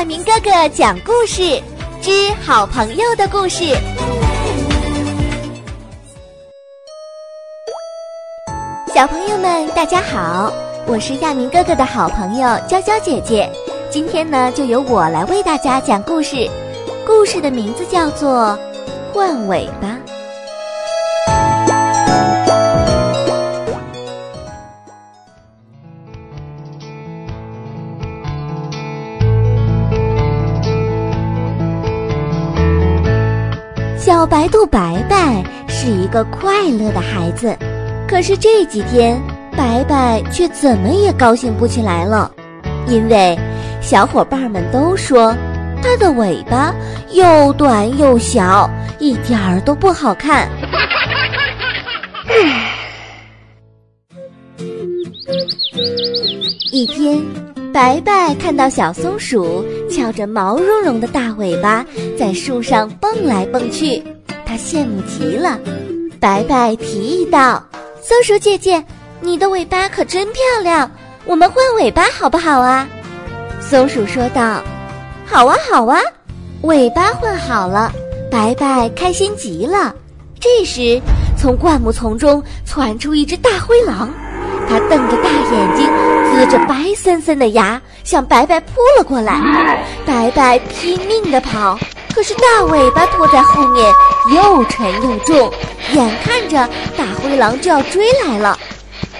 [0.00, 1.62] 亚明哥哥讲故事
[2.00, 3.76] 之好朋友的故事。
[8.94, 10.50] 小朋友们，大家好，
[10.86, 13.46] 我是亚明哥哥的好朋友娇娇姐姐。
[13.90, 16.48] 今天呢，就由我来为大家讲故事。
[17.06, 18.58] 故事的名字叫做
[19.14, 19.98] 《换尾巴》。
[34.10, 37.56] 小白兔白白是一个快乐的孩子，
[38.08, 39.22] 可是这几天
[39.56, 42.28] 白白却怎么也高兴不起来了，
[42.88, 43.38] 因为
[43.80, 45.32] 小伙伴们都说
[45.80, 46.74] 它的尾巴
[47.12, 50.48] 又短又小，一点儿都不好看。
[56.72, 57.22] 一天，
[57.72, 61.86] 白白看到小松鼠翘着毛茸茸的大尾巴
[62.18, 64.02] 在树上蹦来蹦去，
[64.44, 65.58] 它羡慕极了。
[66.18, 67.64] 白白提议道
[68.02, 68.84] ：“松鼠姐姐，
[69.20, 70.90] 你的尾巴可真漂亮，
[71.24, 72.88] 我们换尾巴好不好啊？”
[73.62, 74.60] 松鼠说道
[75.24, 76.00] ：“好啊，好啊。”
[76.62, 77.92] 尾巴换好了，
[78.30, 79.94] 白白开心极了。
[80.40, 81.00] 这时，
[81.38, 84.12] 从灌木丛中窜出一只大灰狼，
[84.68, 85.29] 它瞪着大，
[86.40, 89.38] 呲着白森森的牙，向白白扑了过来。
[90.06, 91.78] 白白拼命地跑，
[92.14, 93.92] 可是大尾巴拖在后面，
[94.34, 95.52] 又沉又重，
[95.92, 96.66] 眼看着
[96.96, 98.58] 大灰狼就要追来了。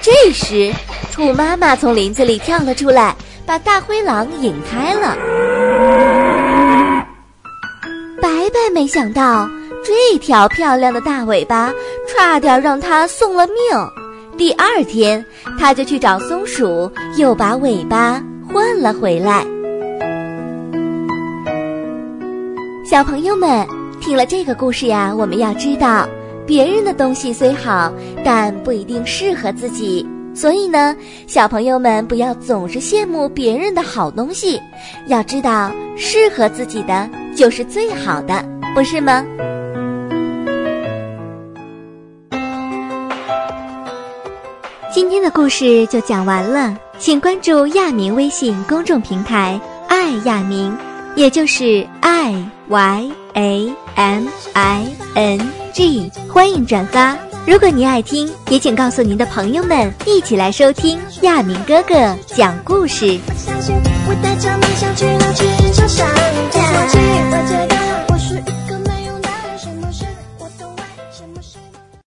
[0.00, 0.72] 这时，
[1.12, 5.16] 兔妈妈从林子里跳了出来，把大灰狼引开了。
[8.22, 9.50] 白白没想到，
[9.84, 11.72] 这条漂亮的大尾巴
[12.06, 13.54] 差点让他送了命。
[14.38, 15.22] 第二天，
[15.58, 19.44] 他就去找松鼠，又把尾巴换了回来。
[22.88, 23.66] 小朋友们，
[24.00, 26.08] 听了这个故事呀，我们要知道，
[26.46, 27.92] 别人的东西虽好，
[28.24, 30.08] 但不一定适合自己。
[30.32, 30.94] 所以呢，
[31.26, 34.62] 小朋友们不要总是羡慕别人的好东西，
[35.08, 39.26] 要知道适合自己的就是最好的，不是吗？
[45.00, 50.76] 今天的故事就讲完了，请关注亚明微信公众平台“爱亚明”，
[51.14, 52.34] 也就是 “i
[52.66, 57.16] y a m i n g”，欢迎转发。
[57.46, 61.94] 如果您爱听，也请告诉您的朋友们，一起来收听亚明哥哥
[62.26, 63.20] 讲故事。
[63.28, 63.76] 我相信
[64.08, 65.44] 我带着梦想去了去，
[65.80, 66.04] 就上。